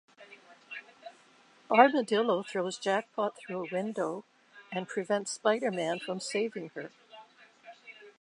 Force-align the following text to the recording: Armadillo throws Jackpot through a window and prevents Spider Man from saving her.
Armadillo 1.69 2.41
throws 2.41 2.79
Jackpot 2.79 3.37
through 3.37 3.65
a 3.67 3.71
window 3.71 4.25
and 4.71 4.87
prevents 4.87 5.33
Spider 5.33 5.69
Man 5.69 5.99
from 5.99 6.19
saving 6.19 6.69
her. 6.73 6.89